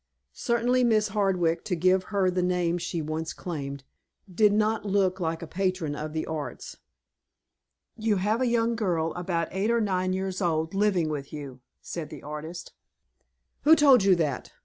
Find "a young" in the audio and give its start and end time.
8.41-8.75